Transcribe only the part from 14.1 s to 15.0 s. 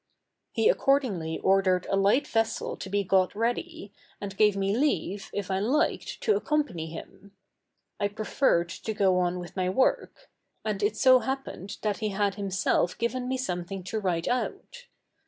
out.